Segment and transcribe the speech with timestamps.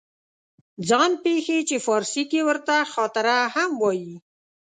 [0.89, 4.15] ځان پېښې چې فارسي کې ورته خاطره هم وایي